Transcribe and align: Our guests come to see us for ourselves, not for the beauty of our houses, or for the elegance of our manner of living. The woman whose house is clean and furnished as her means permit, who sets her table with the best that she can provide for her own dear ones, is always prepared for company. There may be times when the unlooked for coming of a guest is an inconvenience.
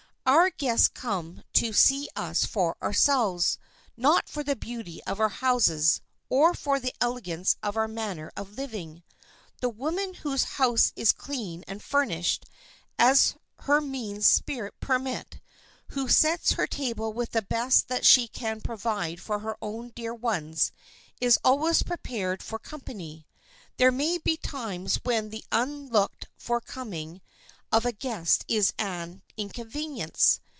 Our 0.23 0.51
guests 0.51 0.87
come 0.87 1.43
to 1.53 1.73
see 1.73 2.07
us 2.15 2.45
for 2.45 2.77
ourselves, 2.81 3.57
not 3.97 4.29
for 4.29 4.43
the 4.43 4.55
beauty 4.55 5.03
of 5.05 5.19
our 5.19 5.29
houses, 5.29 5.99
or 6.29 6.53
for 6.53 6.79
the 6.79 6.93
elegance 7.01 7.57
of 7.63 7.75
our 7.75 7.87
manner 7.87 8.31
of 8.37 8.55
living. 8.55 9.01
The 9.61 9.69
woman 9.69 10.13
whose 10.13 10.43
house 10.61 10.93
is 10.95 11.11
clean 11.11 11.65
and 11.67 11.81
furnished 11.83 12.45
as 12.99 13.35
her 13.61 13.81
means 13.81 14.43
permit, 14.79 15.41
who 15.89 16.07
sets 16.07 16.51
her 16.51 16.67
table 16.67 17.11
with 17.11 17.31
the 17.31 17.41
best 17.41 17.87
that 17.87 18.05
she 18.05 18.27
can 18.27 18.61
provide 18.61 19.19
for 19.19 19.39
her 19.39 19.57
own 19.59 19.89
dear 19.95 20.13
ones, 20.13 20.71
is 21.19 21.39
always 21.43 21.81
prepared 21.81 22.43
for 22.43 22.59
company. 22.59 23.25
There 23.77 23.91
may 23.91 24.19
be 24.19 24.37
times 24.37 24.99
when 25.03 25.29
the 25.29 25.43
unlooked 25.51 26.27
for 26.37 26.61
coming 26.61 27.21
of 27.73 27.85
a 27.85 27.91
guest 27.93 28.43
is 28.49 28.73
an 28.77 29.21
inconvenience. 29.37 30.41